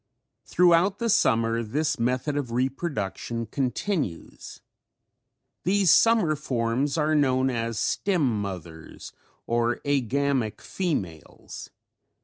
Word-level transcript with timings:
Throughout 0.47 0.97
the 0.97 1.11
summer 1.11 1.61
this 1.61 1.99
method 1.99 2.35
of 2.35 2.51
reproduction 2.51 3.45
continues. 3.45 4.59
These 5.63 5.91
summer 5.91 6.35
forms 6.35 6.97
are 6.97 7.13
known 7.13 7.51
as 7.51 7.77
the 7.77 7.83
stem 7.83 8.41
mothers 8.41 9.13
or 9.45 9.75
agamic 9.85 10.59
females. 10.59 11.69